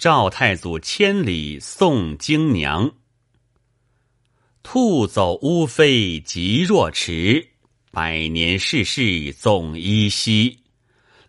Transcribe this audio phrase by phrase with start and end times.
[0.00, 2.92] 赵太祖千里送京娘。
[4.62, 7.48] 兔走乌飞急若驰，
[7.90, 10.60] 百年世事总依稀。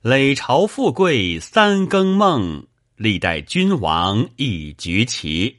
[0.01, 2.65] 累朝富贵三更梦，
[2.95, 5.57] 历代君王一局棋。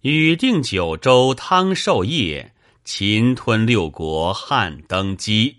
[0.00, 5.56] 禹定九州汤授业，秦吞六国汉登基。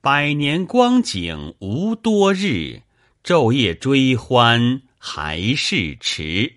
[0.00, 2.82] 百年光景无多日，
[3.24, 4.82] 昼夜追欢。
[5.08, 6.52] 还是迟。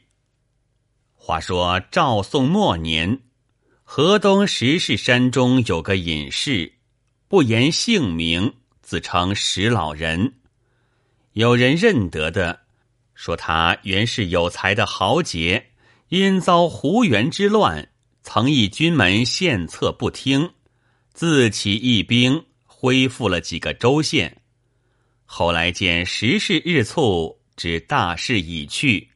[1.13, 3.19] 话说赵宋末年，
[3.83, 6.73] 河东石室山中有个隐士，
[7.27, 10.33] 不言姓名，自称石老人。
[11.33, 12.61] 有人认得的，
[13.13, 15.67] 说他原是有才的豪杰，
[16.07, 17.89] 因遭胡元之乱，
[18.23, 20.53] 曾议军门献策不听，
[21.13, 24.41] 自起义兵，恢复了几个州县。
[25.23, 27.38] 后来见时势日促。
[27.59, 29.09] 知大势已去，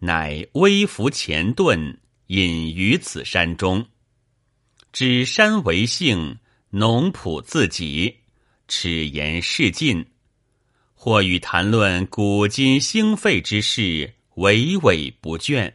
[0.00, 3.86] 乃微服前遁，隐于此山中。
[4.92, 6.38] 指山为姓，
[6.70, 8.16] 农圃自己，
[8.66, 10.04] 齿言事尽。
[10.94, 15.72] 或与谈论古今兴废之事，娓娓不倦。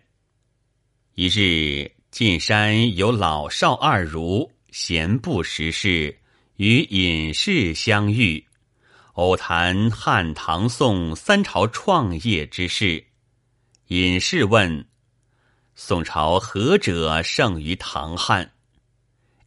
[1.16, 6.20] 一日，进山有老少二儒闲步时事，
[6.58, 8.44] 与隐士相遇。
[9.14, 13.04] 偶谈汉唐宋三朝创业之事，
[13.88, 14.88] 隐士问
[15.76, 18.54] ：“宋朝何者胜于唐汉？”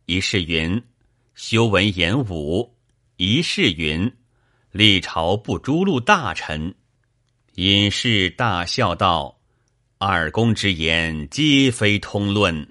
[0.04, 0.82] 一是云
[1.34, 2.74] ：“修文言武。”
[3.16, 4.12] 一是云
[4.70, 6.74] ：“历朝不诛戮大臣。”
[7.56, 9.40] 隐士大笑道
[9.96, 12.70] ：“二公之言，皆非通论。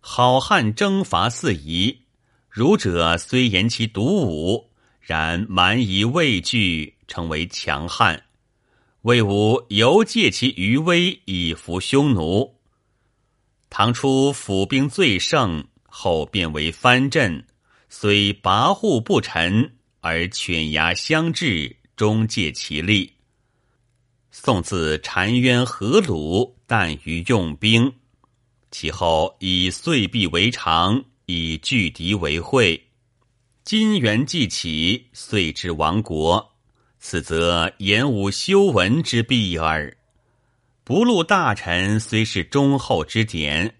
[0.00, 2.00] 好汉征伐四夷，
[2.48, 4.69] 儒者虽言其独武。”
[5.10, 8.22] 然蛮夷畏惧，成为强悍，
[9.02, 12.54] 魏武犹借其余威以服匈奴。
[13.68, 17.44] 唐初府兵最盛，后变为藩镇，
[17.88, 23.12] 虽跋扈不臣，而犬牙相制，终借其力。
[24.30, 27.92] 宋自澶渊河鲁，但于用兵，
[28.70, 32.80] 其后以岁币为常，以拒敌为惠。
[33.70, 36.56] 金元既起，遂至亡国。
[36.98, 39.96] 此则言武修文之弊耳。
[40.82, 43.76] 不录大臣虽是忠厚之典，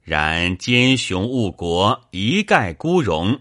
[0.00, 3.36] 然奸雄误国，一概孤荣，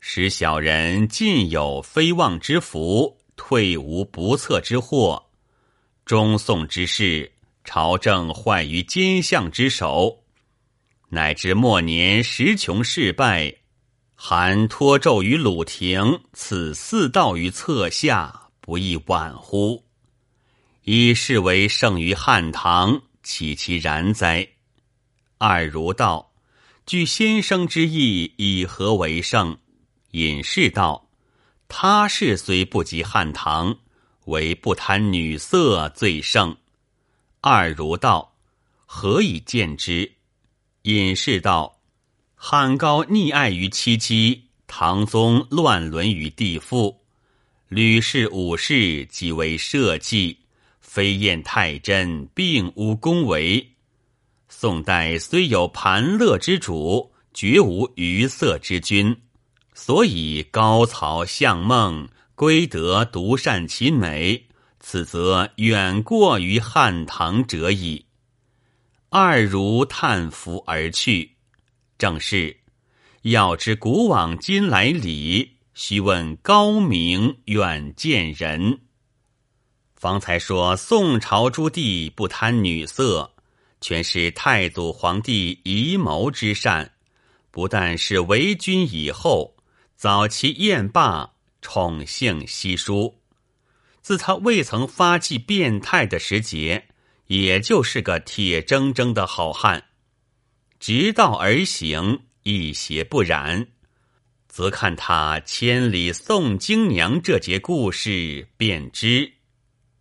[0.00, 5.30] 使小人尽有非望之福，退无不测之祸。
[6.04, 7.32] 中宋之事，
[7.64, 10.24] 朝政坏于奸相之手，
[11.08, 13.61] 乃至末年时穷事败。
[14.24, 19.82] 韩托胄于鲁庭，此四道于侧下，不亦晚乎？
[20.84, 24.48] 以是为胜于汉唐，岂其然哉？
[25.38, 26.30] 二如道，
[26.86, 29.58] 据先生之意，以何为胜？
[30.12, 31.08] 隐士道：
[31.66, 33.76] 他是虽不及汉唐，
[34.26, 36.56] 唯不贪女色最胜。
[37.40, 38.36] 二如道：
[38.86, 40.12] 何以见之？
[40.82, 41.81] 隐士道。
[42.44, 46.98] 汉高溺爱于戚姬，唐宗乱伦于帝父，
[47.68, 50.36] 吕氏、武氏即为社稷，
[50.80, 53.64] 飞燕太真并无恭维。
[54.48, 59.16] 宋代虽有盘乐之主，绝无愉色之君，
[59.72, 64.48] 所以高曹相孟归德独善其美，
[64.80, 68.04] 此则远过于汉唐者矣。
[69.10, 71.31] 二如叹服而去。
[72.02, 72.56] 正是，
[73.22, 78.80] 要知古往今来理，须问高明远见人。
[79.94, 83.30] 方才说宋朝诸帝不贪女色，
[83.80, 86.90] 全是太祖皇帝遗谋之善。
[87.52, 89.54] 不但是为君以后，
[89.94, 93.20] 早期宴罢，宠幸稀疏。
[94.00, 96.88] 自他未曾发迹变态的时节，
[97.28, 99.84] 也就是个铁铮铮的好汉。
[100.82, 103.68] 直道而行，一邪不染，
[104.48, 109.34] 则看他千里送京娘这节故事，便知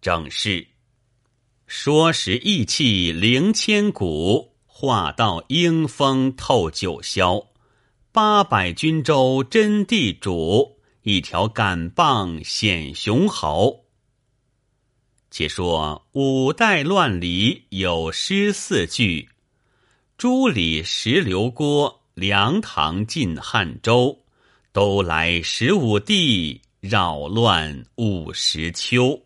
[0.01, 0.69] 正是
[1.67, 7.49] 说时意气凌千古，话道英风透九霄。
[8.11, 13.71] 八百军州真地主，一条杆棒显雄豪。
[15.29, 19.29] 且说五代乱离有诗四句。
[20.21, 24.19] 朱里石刘郭，梁唐晋汉周，
[24.71, 29.19] 都来十五帝，扰乱五十秋。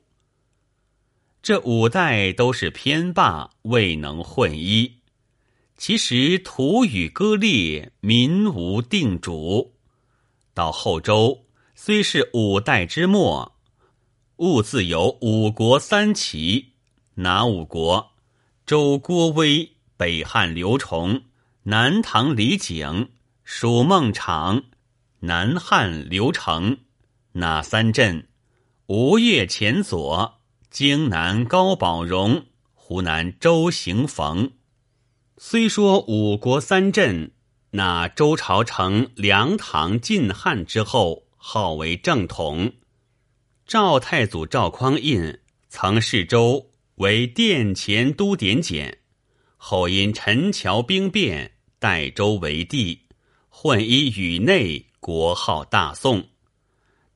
[1.44, 4.90] 这五代都是偏霸，未能混一。
[5.76, 9.74] 其实土与割裂，民无定主。
[10.54, 11.44] 到后周
[11.76, 13.58] 虽是五代之末，
[14.38, 16.68] 兀自有五国三齐。
[17.16, 18.12] 哪五国？
[18.66, 21.24] 周郭威、北汉刘崇、
[21.64, 23.10] 南唐李景、
[23.44, 24.64] 蜀孟昶、
[25.22, 26.78] 南汉刘成。
[27.34, 28.28] 哪三镇？
[28.88, 30.40] 吴越前左，
[30.70, 34.52] 荆南高宝荣，湖南周行逢。
[35.38, 37.32] 虽说五国三镇，
[37.72, 42.74] 那周朝成梁唐晋汉之后，号为正统。
[43.66, 49.00] 赵太祖赵匡胤曾视周为殿前都点检，
[49.68, 53.02] 后因陈桥兵变，代周为帝，
[53.50, 56.30] 混一宇内，国号大宋。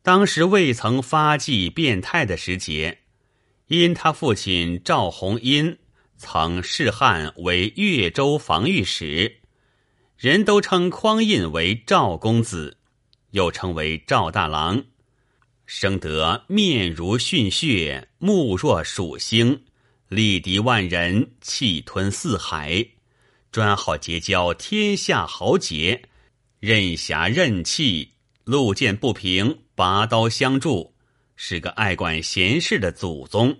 [0.01, 3.01] 当时未曾发迹变态的时节，
[3.67, 5.77] 因他父亲赵弘殷。
[6.17, 9.41] 曾仕汉为越州防御使，
[10.17, 12.77] 人都称匡胤为赵公子，
[13.29, 14.85] 又称为赵大郎，
[15.67, 19.65] 生得面如逊血，目若鼠星，
[20.09, 22.83] 力敌万人，气吞四海，
[23.51, 26.09] 专好结交天下豪杰，
[26.59, 28.13] 任侠任气，
[28.43, 30.95] 路见不平，拔刀相助，
[31.35, 33.55] 是个爱管闲事的祖宗。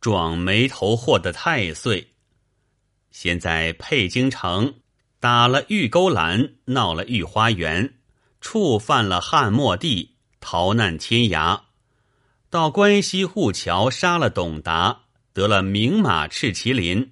[0.00, 2.14] 撞眉头祸的太岁，
[3.12, 4.74] 先在沛京城
[5.20, 7.94] 打了玉勾栏，闹了御花园，
[8.40, 11.60] 触犯了汉末帝，逃难天涯；
[12.50, 15.02] 到关西护桥杀了董达，
[15.32, 17.10] 得了名马赤麒麟；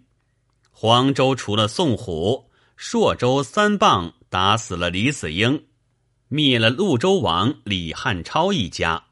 [0.71, 5.67] 黄州除了宋虎，朔州三棒打死了李子英，
[6.29, 9.07] 灭了潞州王李汉超一家，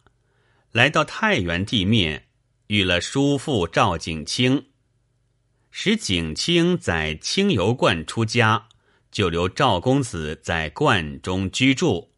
[0.73, 2.27] 来到太原地面。
[2.69, 4.67] 遇了叔父赵景清，
[5.71, 8.69] 使景清在清油观出家，
[9.11, 12.13] 就留赵公子在观中居住。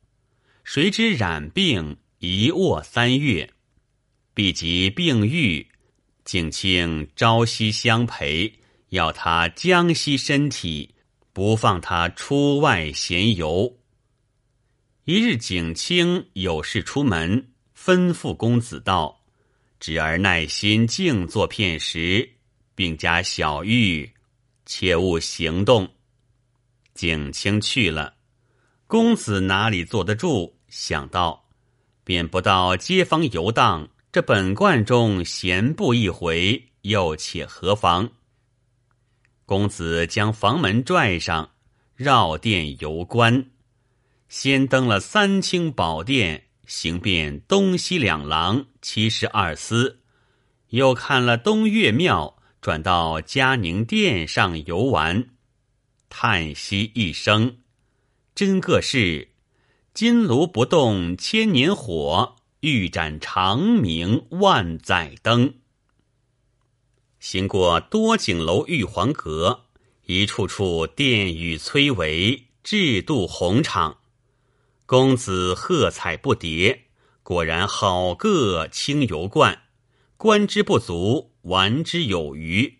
[0.64, 3.54] 谁知染病，一卧三月，
[4.34, 5.69] 必及病愈，
[6.30, 8.60] 景清朝夕相陪，
[8.90, 10.94] 要他将息身体，
[11.32, 13.76] 不放他出外闲游。
[15.06, 19.24] 一日，景清有事出门，吩咐公子道。
[19.80, 22.30] 侄儿耐心静坐片时，
[22.76, 24.08] 并加小玉，
[24.64, 25.92] 切勿行动。
[26.94, 28.14] 景清去了，
[28.86, 30.54] 公子哪里坐得住？
[30.68, 31.48] 想到，
[32.04, 33.88] 便不到街坊游荡。
[34.12, 38.10] 这本观中闲步一回，又且何妨？
[39.46, 41.50] 公子将房门拽上，
[41.94, 43.50] 绕殿游观，
[44.28, 46.46] 先登了三清宝殿。
[46.66, 50.00] 行遍东西两廊七十二司，
[50.70, 55.30] 又看了东岳庙，转到嘉宁殿上游玩，
[56.08, 57.58] 叹息一声
[58.34, 59.28] ：“真个是
[59.94, 65.54] 金炉不动千年火，玉盏长明万载灯。”
[67.20, 69.66] 行过多景楼玉皇阁，
[70.06, 73.98] 一处处殿宇崔嵬，制度宏敞。
[74.86, 76.78] 公子喝彩不迭，
[77.22, 79.62] 果然好个清游观，
[80.16, 82.78] 观之不足，玩之有余。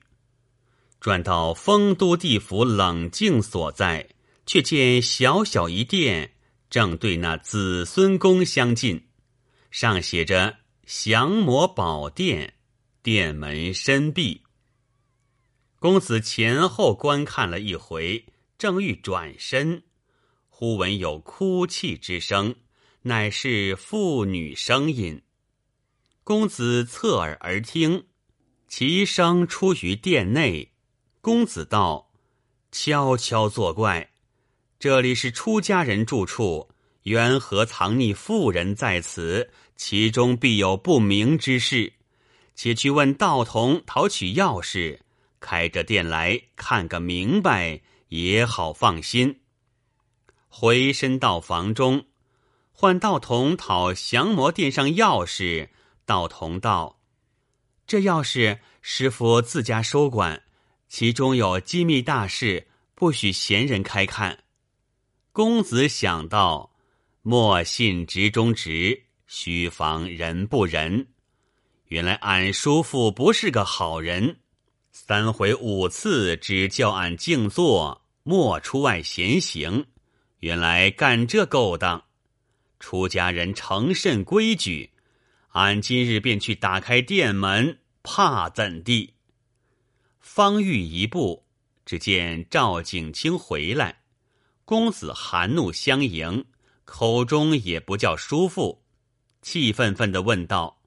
[0.99, 4.09] 转到丰都地府冷静所在，
[4.45, 6.33] 却见小小一殿，
[6.69, 9.07] 正对那子孙宫相近，
[9.71, 12.55] 上写着“降魔宝殿”，
[13.03, 14.43] 殿门深闭。
[15.79, 18.27] 公子前后观看了一回，
[18.59, 19.85] 正欲转身。
[20.49, 22.55] 忽闻有哭泣之声，
[23.03, 25.23] 乃是妇女声音。
[26.25, 28.07] 公子侧耳而听，
[28.69, 30.73] 其声出于殿内。
[31.21, 32.13] 公子道
[32.71, 34.11] ：“悄悄作怪，
[34.79, 36.70] 这里是出家人住处，
[37.05, 39.51] 缘何藏匿妇人在此？
[39.77, 41.95] 其中必有不明之事。
[42.55, 44.99] 且去问道童讨取钥匙，
[45.41, 49.41] 开着店来看个明白，也好放心。”
[50.53, 52.05] 回身到房中，
[52.73, 55.69] 唤道童讨降魔殿上钥匙。
[56.05, 57.01] 道童道
[57.87, 60.43] ：“这钥匙师傅自家收管，
[60.89, 64.45] 其中有机密大事，不许闲人开看。”
[65.33, 66.70] 公子想到：
[67.23, 71.07] 莫信直中直，须防人不仁。
[71.89, 74.39] 原来俺叔父不是个好人，
[74.91, 79.85] 三回五次只叫俺静坐，莫出外闲行。
[80.39, 82.05] 原来干这勾当，
[82.79, 84.93] 出家人诚甚规矩。
[85.51, 89.13] 俺今日便去打开店门，怕怎地？
[90.21, 91.45] 方欲一步，
[91.85, 94.05] 只见赵景清回来，
[94.65, 96.47] 公子含怒相迎，
[96.93, 98.83] 口中也不叫叔父，
[99.43, 100.83] 气愤愤的问道：“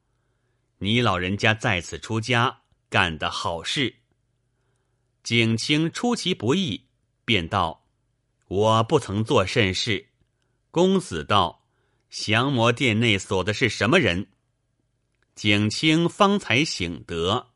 [0.80, 3.96] 你老人家在此出家，干的好事？”
[5.24, 6.90] 景清出其不意，
[7.24, 7.88] 便道
[8.50, 10.10] ：“我不曾做甚事。”
[10.72, 11.70] 公子道
[12.12, 14.28] ：“降魔殿内锁的是什么人？”
[15.36, 17.48] 景清方才醒得，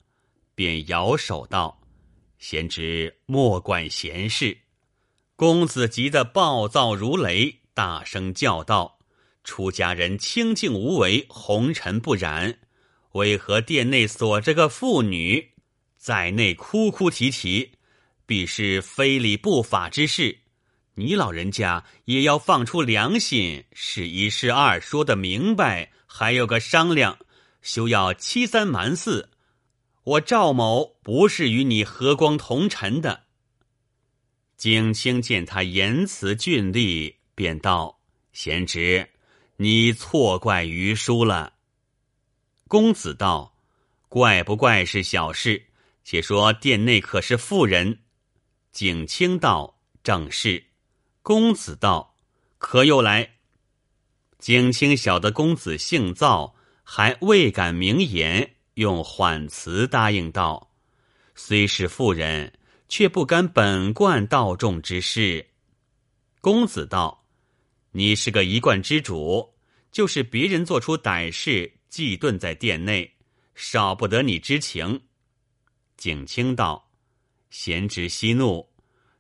[0.56, 1.82] 便摇手道
[2.40, 4.58] ：“贤侄莫管闲事。”
[5.36, 8.98] 公子急得暴躁如雷，大声叫道
[9.46, 12.58] ：“出家人清净无为，红尘不染，
[13.12, 15.54] 为何殿内锁着个妇女，
[15.96, 17.74] 在内哭哭啼啼？
[18.26, 20.40] 必是非礼不法之事。
[20.96, 27.20] 你老人家也要放出良心，是一是二，说得明白，还有个商量。”
[27.62, 29.30] 休要欺三瞒四，
[30.04, 33.26] 我赵某不是与你和光同尘的。
[34.58, 38.00] 景清见他言辞峻厉，便道
[38.34, 39.08] ：“贤侄，
[39.58, 41.54] 你错怪于叔了。”
[42.68, 43.54] 公子道
[44.10, 45.68] ：“怪不怪是小事，
[46.04, 48.00] 且说殿内可是妇人？”
[48.74, 50.66] 景清道：“正是。”
[51.22, 52.16] 公子道
[52.58, 53.36] ：“可又来？”
[54.40, 56.56] 景清晓得公子性躁。
[56.90, 60.72] 还未敢明言，用缓词答应道
[61.36, 65.48] ：“虽是妇人，却不干本贯道众之事。”
[66.40, 67.26] 公子道
[67.98, 69.56] ：“你是个一贯之主，
[69.92, 73.12] 就是别人做出歹事，忌遁在殿内，
[73.56, 75.02] 少不得你知情。”
[75.98, 76.92] 景清道
[77.50, 78.70] ：“贤侄息怒，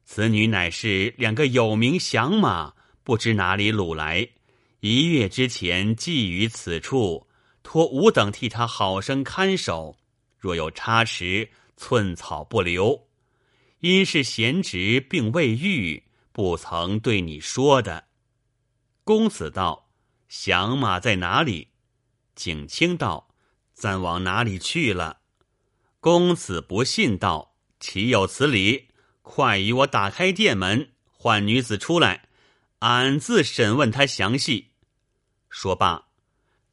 [0.05, 2.71] 此女乃是两个有名响马，
[3.03, 4.29] 不知哪里掳来，
[4.81, 7.25] 一月之前寄于此处。”
[7.63, 9.97] 托吾等替他好生看守，
[10.37, 13.07] 若有差池，寸草不留。
[13.79, 18.06] 因是贤侄并未愈，不曾对你说的。
[19.07, 19.87] 公子道
[20.27, 21.69] ：“响马在哪里？”
[22.35, 23.29] 景清道
[23.73, 25.21] ：“暂往哪里去了？”
[26.01, 28.89] 公子不信道：“岂有此理！
[29.21, 32.27] 快与我打开店门，唤女子出来，
[32.79, 34.71] 俺自审问她详细。”
[35.49, 36.07] 说罢。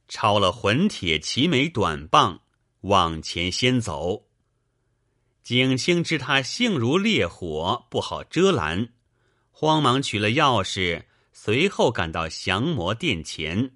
[0.08, 2.40] 抄了混铁齐眉短棒，
[2.80, 4.26] 往前先走。
[5.44, 8.92] 景清知他性如烈火，不好遮拦，
[9.52, 11.04] 慌忙取了钥匙，
[11.44, 13.72] 随后赶到降魔殿前。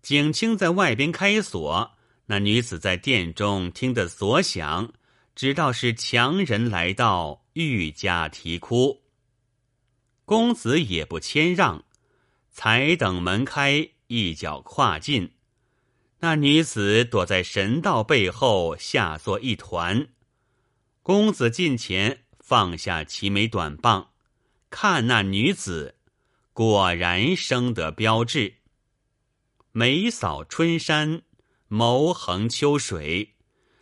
[0.00, 1.90] 景清在外边开锁，
[2.24, 4.90] 那女子在殿中听得锁响，
[5.34, 9.02] 知道是强人来到，愈加啼哭。
[10.24, 11.84] 公子也不谦让，
[12.50, 13.90] 才等门开。
[14.06, 15.32] 一脚跨进，
[16.20, 20.08] 那女子躲在神道背后，下作一团。
[21.02, 24.12] 公子近前，放下齐眉短棒，
[24.70, 25.96] 看那女子，
[26.54, 28.56] 果然生得标致，
[29.72, 31.22] 眉扫春山，
[31.70, 33.36] 眸横秋水，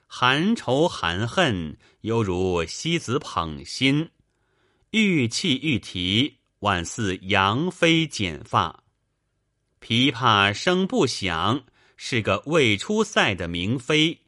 [0.07, 4.11] 含愁含恨，犹如西子捧心，
[4.91, 8.85] 玉气玉提，宛似杨妃剪发。
[9.81, 11.65] 琵琶声不响，
[11.97, 14.19] 是个未出塞的明妃；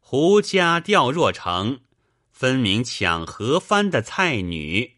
[0.00, 1.80] 胡笳调若成，
[2.30, 4.95] 分明抢河帆的菜女。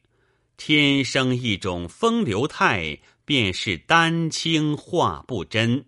[0.59, 5.87] 天生一种风流态，便是丹青画不真。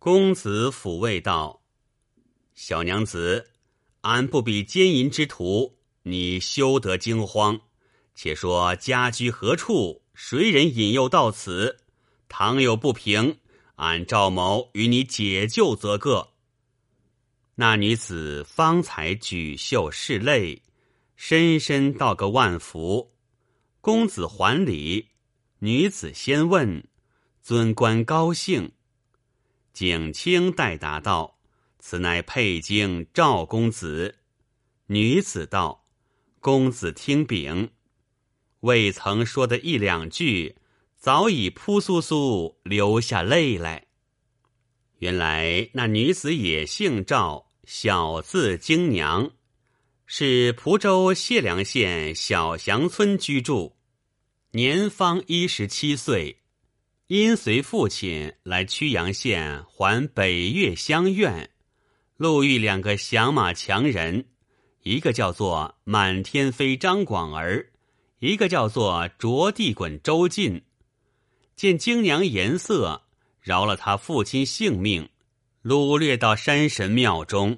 [0.00, 1.62] 公子抚慰道
[2.56, 3.52] ：“小娘子，
[4.00, 7.60] 俺不比奸淫之徒，你休得惊慌。
[8.16, 10.02] 且说家居何处？
[10.12, 11.78] 谁人引诱到此？”
[12.28, 13.38] 倘有不平，
[13.76, 16.30] 俺赵某与你解救则个。
[17.54, 20.62] 那女子方才举袖拭泪，
[21.14, 23.12] 深深道个万福。
[23.82, 25.10] 公子还礼，
[25.58, 26.88] 女子先问
[27.42, 28.72] ：“尊官高兴？”
[29.74, 31.38] 景清代答道
[31.78, 34.16] ：“此乃佩京赵公子。”
[34.88, 35.84] 女子道
[36.40, 37.72] ：“公子听禀。”
[38.60, 40.56] 未曾说的一两句。
[41.02, 43.88] 早已扑簌簌流下泪来。
[44.98, 49.32] 原来那女子也姓赵，小字京娘，
[50.14, 53.78] 是蒲州解良县小祥村居住，
[54.50, 56.42] 年方一十七岁，
[57.06, 61.48] 因随父亲来曲阳县还北岳乡院，
[62.18, 64.26] 路遇两个响马强人，
[64.82, 67.70] 一个叫做满天飞张广儿，
[68.18, 70.62] 一个叫做着地滚周进。
[71.56, 73.04] 见京娘颜色，
[73.40, 75.08] 饶了他父亲性命，
[75.62, 77.56] 掳掠到山神庙中。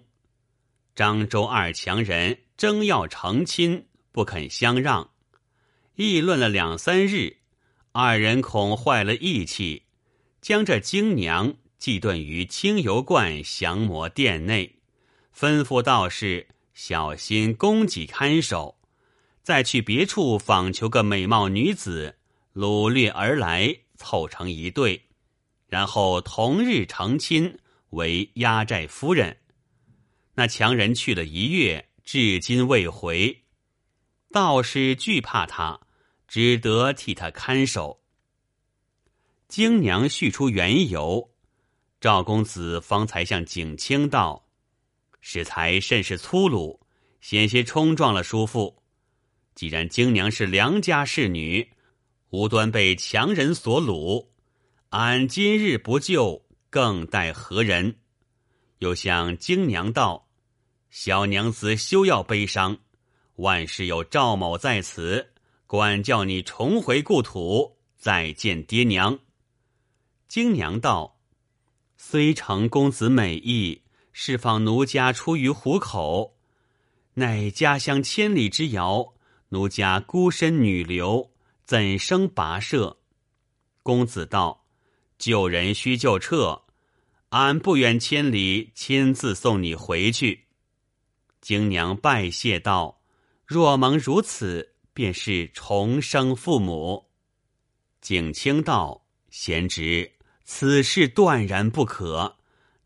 [0.95, 5.11] 漳州二强人争要成亲，不肯相让，
[5.97, 7.39] 议论了两三日，
[7.93, 9.85] 二人恐坏了义气，
[10.41, 14.79] 将这京娘寄顿于清油观降魔殿内，
[15.37, 18.79] 吩咐道士小心供给看守，
[19.43, 22.17] 再去别处访求个美貌女子，
[22.55, 25.03] 掳掠而来，凑成一对，
[25.67, 27.59] 然后同日成亲，
[27.91, 29.37] 为压寨夫人。
[30.37, 33.45] 那强人去了一月，至今未回。
[34.31, 35.81] 道士惧怕他，
[36.29, 38.03] 只得替他看守。
[39.49, 41.31] 京娘叙出缘由，
[42.01, 44.49] 赵公子方才向景清道
[45.23, 46.81] ：“适才甚是粗鲁，
[47.21, 48.83] 险些冲撞了叔父。
[49.55, 51.73] 既然京娘是良家侍女，
[52.31, 54.29] 无端被强人所掳，
[54.91, 58.01] 俺今日不救，更待何人？”
[58.81, 60.24] 又向京娘道。
[60.95, 62.79] 小娘子休要悲伤，
[63.35, 65.33] 万事有赵某在此，
[65.67, 69.19] 管教你重回故土，再见爹娘。
[70.29, 71.19] 京娘道
[71.99, 73.83] ：“虽承公子美意，
[74.13, 76.37] 释放奴家出于虎口，
[77.15, 79.15] 乃家乡千里之遥，
[79.49, 81.33] 奴家孤身女流，
[81.65, 82.99] 怎生跋涉？”
[83.83, 84.65] 公子道
[85.19, 86.63] ：“救人须救撤，
[87.31, 90.43] 俺不远千里，亲自送你回去。”
[91.45, 93.03] 京娘拜谢道
[93.45, 97.11] ：“若蒙如此，便是重生父母。”
[98.01, 100.11] 景清道：“贤侄，
[100.45, 102.37] 此事断然不可。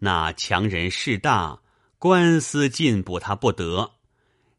[0.01, 1.63] 那强人势大，
[2.01, 3.93] 官司进补他不得。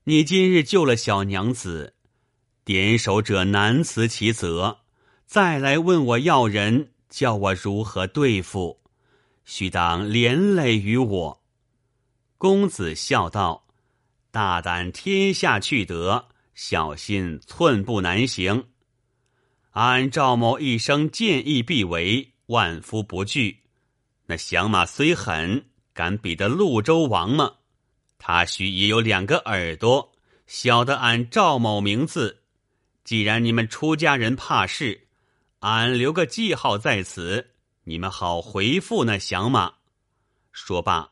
[0.06, 1.96] 你今日救了小娘子，
[2.64, 4.80] 点首者难辞其责。
[5.26, 8.80] 再来问我要人，叫我如何对付？
[9.44, 11.44] 须当连累于我。”
[12.40, 13.66] 公子笑道。
[14.32, 18.68] 大胆天下去得，小心寸步难行。
[19.72, 23.64] 俺赵某一生见义必为，万夫不惧。
[24.28, 27.54] 那响马虽狠，敢比得潞州王吗？
[28.20, 30.12] 他须也有两个耳朵，
[30.46, 32.44] 晓得俺赵某名字。
[33.04, 35.08] 既然你们出家人怕事，
[35.62, 37.52] 俺留个记号在此，
[37.86, 39.74] 你们好回复那响马。
[40.52, 41.10] 说罢，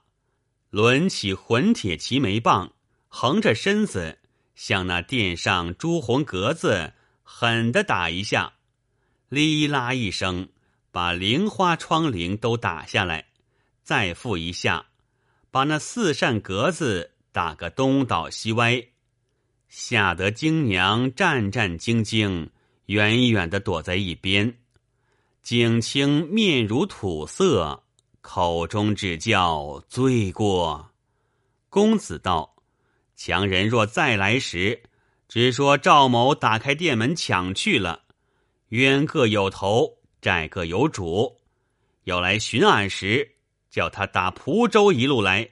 [0.69, 2.73] 抡起混铁齐眉棒。
[3.09, 4.19] 横着身子
[4.53, 6.93] 向那殿上朱红格子
[7.23, 8.53] 狠地打一下，
[9.29, 10.49] 哩啦一声，
[10.91, 13.25] 把菱花窗棂都打下来；
[13.83, 14.87] 再复一下，
[15.51, 18.87] 把那四扇格子打个东倒西歪，
[19.69, 22.49] 吓得京娘战战兢兢，
[22.87, 24.57] 远远的躲在一边。
[25.41, 27.83] 景清面如土色，
[28.21, 30.91] 口中只叫罪过。
[31.69, 32.56] 公子道。
[33.17, 34.83] 强人若再来时，
[35.27, 38.03] 只说赵某打开店门抢去了，
[38.69, 41.41] 冤各有头，债各有主。
[42.03, 43.37] 要来寻俺时，
[43.71, 45.49] 叫他打蒲州一路来。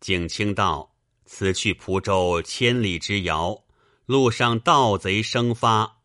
[0.00, 0.94] 景清道
[1.26, 3.64] ：“此去蒲州千里之遥，
[4.06, 5.98] 路上盗贼生发，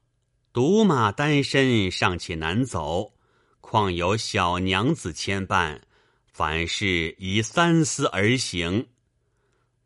[0.52, 3.13] 独马单身尚且难走，
[3.62, 5.80] 况有小娘子牵绊，
[6.26, 8.88] 凡事宜三思而行。”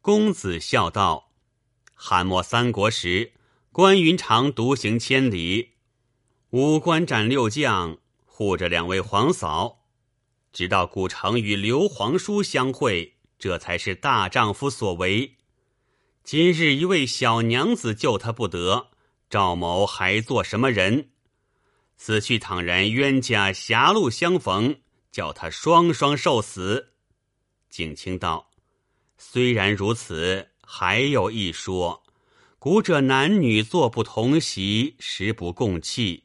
[0.08, 1.34] 公子笑道
[1.94, 3.34] ：“汉末三国时，
[3.74, 5.72] 关云长独行千里，
[6.52, 9.84] 五关斩六将，护着两位皇嫂，
[10.54, 15.36] 直到古城与刘皇叔相会，这才是大丈夫所为。
[16.24, 18.88] 今日一位小娘子救他不得，
[19.30, 21.10] 赵某还做什么人？
[21.98, 24.80] 此去倘然冤家狭路相逢，
[25.12, 26.94] 叫他双双受死。”
[27.70, 28.47] 景清道。
[29.18, 32.04] 虽然如此，还有一说：
[32.60, 36.24] 古者男女坐不同席，食不共器。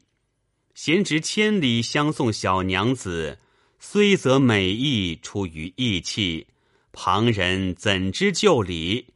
[0.75, 3.39] 贤侄千里相送小娘子，
[3.79, 6.47] 虽则美意出于义气，
[6.91, 9.07] 旁人怎知旧礼？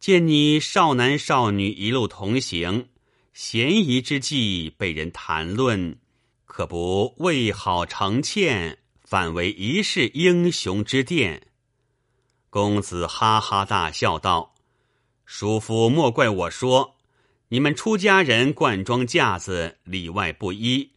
[0.00, 2.88] 见你少男少女一路同行，
[3.32, 5.96] 嫌疑之际被人谈论，
[6.44, 11.46] 可不为好成欠，反为一世英雄之殿。
[12.54, 14.54] 公子哈哈大笑道
[15.26, 16.94] ：“叔父莫怪我说，
[17.48, 20.92] 你们出家人冠装架子，里外不一。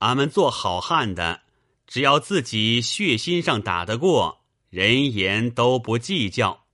[0.00, 1.40] 俺们做好汉的，
[1.86, 6.66] 只要自己血心上打得过，人言都不计较。”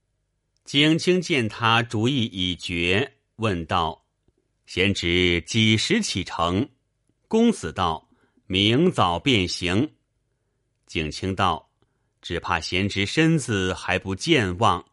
[0.65, 4.03] 景清见他主意已决，问道
[4.67, 6.67] ：“贤侄几时启程？”
[7.29, 8.09] 公子道
[8.47, 9.93] ：“明早便行。”
[10.87, 11.64] 景清道。
[12.25, 14.83] 只怕贤侄身子还不健忘，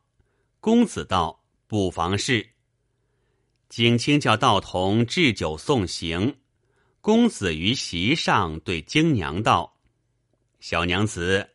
[0.60, 2.46] 公子道：“不妨事。”
[3.70, 6.36] 景清叫道童置酒送行。
[7.00, 9.78] 公子于席上对京娘道
[10.60, 11.48] ：“小娘子，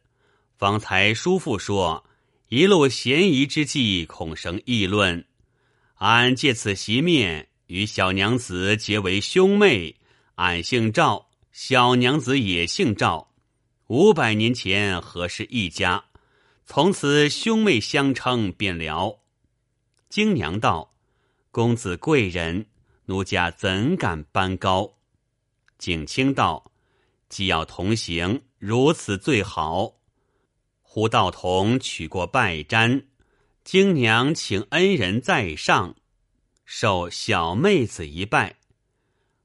[0.57, 2.03] 方才叔父说
[2.47, 5.23] 一路嫌疑之际，恐生议论。
[5.97, 9.95] 俺借此席面与小娘子结为兄妹。
[10.37, 13.26] 俺姓赵，小娘子也姓赵，
[13.87, 16.03] 五百年前何氏一家，
[16.65, 19.21] 从此兄妹相称便了。”
[20.09, 20.93] 京娘道
[21.51, 22.65] ：“公子贵人，
[23.05, 24.97] 奴家怎敢攀高？”
[25.79, 26.71] 景清道
[27.29, 29.93] ：“既要同行，如此最好。”
[30.83, 33.05] 胡道童取过拜毡，
[33.63, 35.95] 京娘请恩人在上，
[36.65, 38.57] 受小妹子一拜。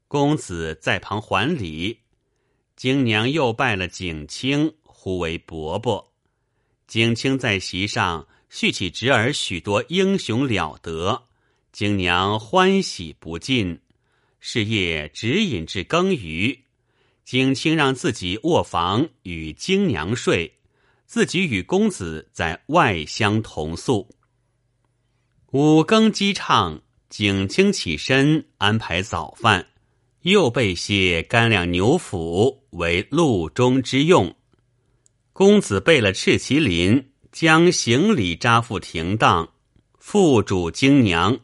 [0.07, 2.02] 公子在旁还礼，
[2.75, 6.13] 京娘又拜了景清，呼为伯伯。
[6.87, 11.23] 景清在席上叙起侄儿许多英雄了得，
[11.71, 13.79] 京娘欢喜不尽。
[14.45, 16.65] 是夜只饮至更余，
[17.23, 20.59] 景清让自己卧房与京娘睡，
[21.05, 24.09] 自己与公子在外厢同宿。
[25.51, 29.67] 五更鸡唱，景清起身安排早饭，
[30.23, 34.35] 又备些干粮牛脯为路中之用。
[35.31, 39.49] 公子备了赤麒麟，将行李扎付停当，
[39.97, 41.39] 付主京娘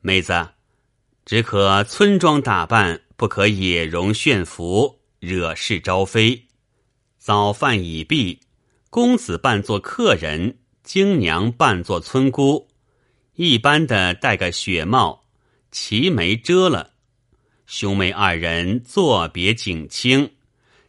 [0.00, 0.50] 妹子。
[1.24, 6.46] 只可村庄打扮，不可野容炫服，惹事招非。
[7.18, 8.38] 早饭已毕，
[8.90, 12.68] 公子扮作客人，京娘扮作村姑。
[13.34, 15.24] 一般的戴个雪帽，
[15.72, 16.92] 齐眉遮了。
[17.66, 20.30] 兄妹二人作别景清，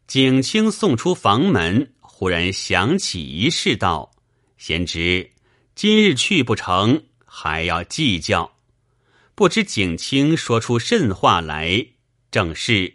[0.06, 4.12] 景清送出房门，忽然想起一事，道
[4.60, 5.32] ：“贤侄，
[5.74, 8.58] 今日去不成，还要计较。”
[9.34, 11.88] 不知景清说出甚话来，
[12.30, 12.94] 正是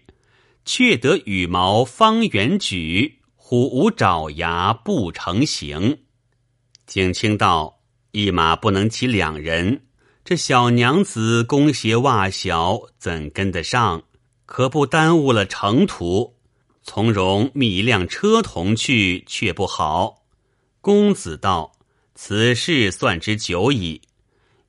[0.64, 5.98] 却得羽毛方圆举，虎无爪牙不成形。
[6.86, 7.80] 景清道
[8.12, 9.82] ：“一马不能骑两人，
[10.24, 14.04] 这小娘子弓鞋袜小，怎跟得上？
[14.46, 16.36] 可不耽误了程途。
[16.84, 20.22] 从容觅一辆车同去，却不好。”
[20.80, 21.72] 公子道
[22.14, 24.00] ：“此事算之久矣。”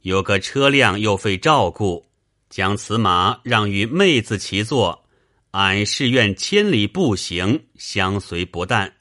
[0.02, 2.08] 有个车辆又费照顾，
[2.50, 5.06] 将此马让与妹子骑坐，
[5.52, 8.94] 俺是愿千里步行相随不淡。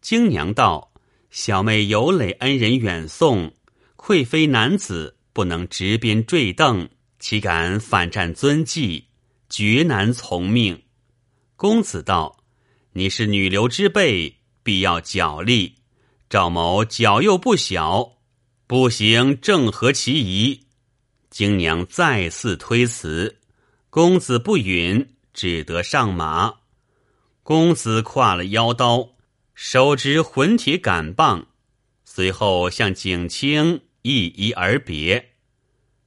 [0.00, 0.92] 京娘道
[1.30, 3.54] ：“小妹有累恩人远送，
[3.96, 9.08] 愧非男子，不能执鞭坠镫，岂敢反战尊纪，
[9.50, 10.84] 绝难从命。”
[11.56, 12.38] 公子道
[12.94, 15.74] ：“你是女流之辈，必要脚力。
[16.30, 18.12] 赵某脚又不小。”
[18.66, 20.68] 不行，正合其宜。
[21.28, 23.40] 京娘再次推辞，
[23.90, 26.54] 公子不允，只得上马。
[27.42, 29.10] 公子挎了腰刀，
[29.54, 31.48] 手执混铁杆棒，
[32.06, 35.30] 随后向景清一一而别。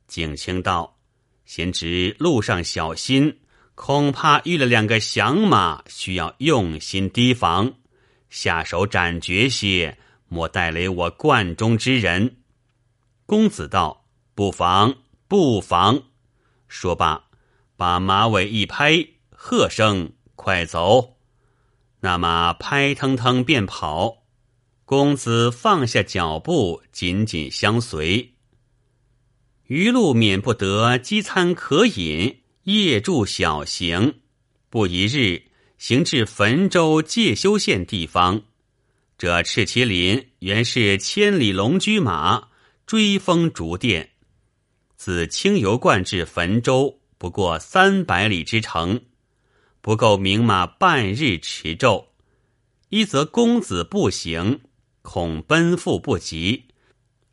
[0.07, 0.99] 景清道
[1.45, 3.39] ：“贤侄路上小心，
[3.73, 7.73] 恐怕遇了两个响马，需要用心提防，
[8.29, 12.37] 下手斩绝些，莫带累我观中之人。”
[13.25, 14.05] 公子道
[14.35, 16.03] ：“不妨，不妨。”
[16.69, 17.23] 说罢，
[17.75, 21.17] 把马尾一拍，喝声：“快走！”
[22.01, 24.26] 那马拍腾腾便跑。
[24.87, 28.35] 公子放下脚步，紧紧相随。
[29.65, 34.21] 余路免不得饥餐渴饮，夜住小行。
[34.69, 35.43] 不一日，
[35.77, 38.43] 行至汾州介休县地方。
[39.17, 42.47] 这赤麒麟原是千里龙驹马。
[42.85, 44.11] 追风逐电，
[44.95, 49.01] 自清油观至汾州不过三百里之程，
[49.81, 52.13] 不够明马半日驰骤。
[52.87, 54.61] 一则公子步行，
[55.09, 56.63] 恐奔赴不及；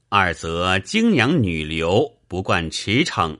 [0.09, 3.37] 二则京娘女流不惯驰骋，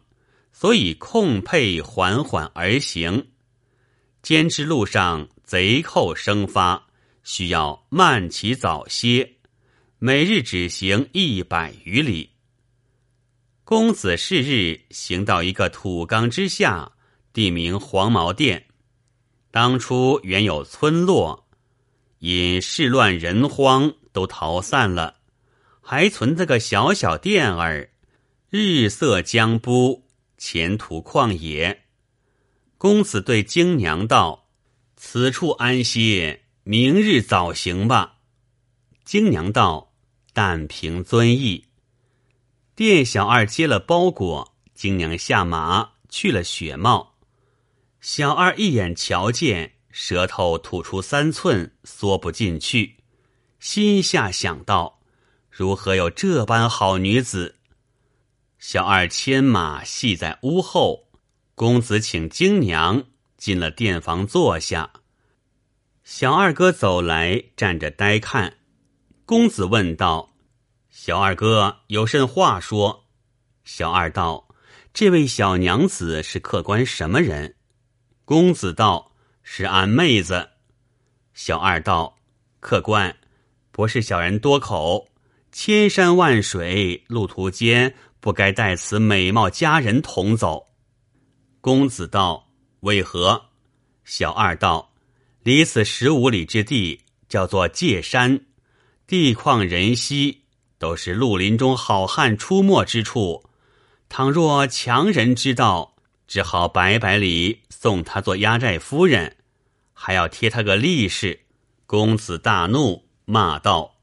[0.53, 3.29] 所以控配缓缓而行。
[4.23, 6.89] 兼之路上贼寇生发，
[7.23, 9.37] 需要慢骑早歇。
[10.01, 12.31] 每日只行一百余里。
[13.63, 16.91] 公子是日行到一个土冈之下，
[17.33, 18.67] 地名黄毛店。
[19.53, 21.47] 当初原有村落，
[22.19, 25.17] 因事乱人荒，都逃散了，
[25.83, 27.91] 还存着个小小店儿，
[28.49, 30.07] 日色将不，
[30.39, 31.83] 前途旷野。
[32.79, 34.49] 公子对京娘道
[34.97, 38.21] ：“此处安歇，明日早行吧。”
[39.05, 39.91] 京娘道。
[40.37, 41.67] 但凭尊意，
[42.75, 47.15] 店小二接了包裹，金娘下马去了雪帽。
[48.01, 52.97] 小二一眼瞧见，舌头吐出三寸，缩不进去，
[53.65, 55.01] 心下想到：
[55.51, 57.57] 如何有这般好女子？
[58.59, 61.09] 小二牵马系在屋后，
[61.55, 63.05] 公子请金娘
[63.39, 64.91] 进了店房坐下。
[66.05, 68.59] 小二哥走来，站着呆看。
[69.25, 70.35] 公子问道
[70.93, 73.07] ：“小二哥有甚话说？”
[73.65, 74.47] 小二道
[74.93, 77.57] ：“这位小娘子是客官什么人？”
[78.27, 80.51] 公子道：“是俺妹子。”
[81.33, 82.19] 小二道
[82.61, 83.17] ：“客官，
[83.77, 85.09] 不是小人多口，
[85.51, 90.69] 千山万水路途间，不该带此美貌佳人同走。”
[91.61, 92.53] 公子道
[92.87, 93.47] ：“为何？”
[94.07, 94.93] 小二道。
[95.43, 98.47] 离此十五里之地，叫做界山，
[99.09, 100.43] 地旷人稀，
[100.79, 103.43] 都是绿林中好汉出没之处。
[104.09, 105.97] 倘若强人知道，
[106.29, 109.37] 只好百百里送他做压寨夫人，
[109.93, 111.41] 还要贴他个利是。
[111.87, 113.97] 公子大怒，骂道：“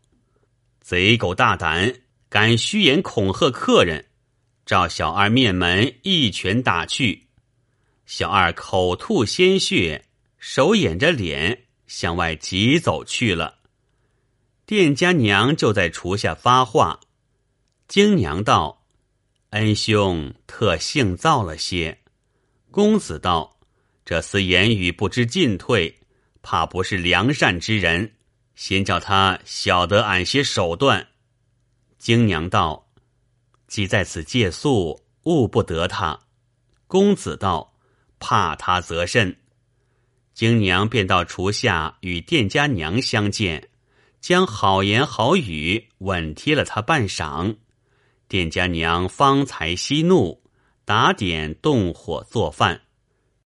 [0.81, 4.05] 贼狗大胆，敢虚言恐吓客人！”
[4.65, 7.27] 照小二面门一拳打去，
[8.05, 10.05] 小二口吐鲜血。
[10.43, 13.59] 手掩着脸向外急走去了。
[14.65, 16.99] 店家娘就在厨下发话
[17.87, 18.83] ：“京娘道，
[19.51, 21.99] 恩兄特性躁了些。”
[22.71, 23.59] 公子道
[24.03, 25.99] ：“这厮言语不知进退，
[26.41, 28.15] 怕不是良善之人。
[28.61, 31.07] 先叫他晓得俺些手段。”
[31.97, 32.91] 京娘道
[33.65, 36.19] ：“既在此借宿，误不得他。”
[36.85, 37.73] 公子道
[38.19, 39.35] ：“怕他则甚。”
[40.35, 43.69] 京娘便到厨下与店家娘相见，
[44.19, 47.57] 将好言好语稳贴了他半晌。
[48.27, 50.43] 店家娘方才息怒，
[50.85, 52.83] 打点动火做饭。